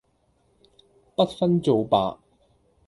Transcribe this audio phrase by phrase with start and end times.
[1.15, 2.17] 不分皂白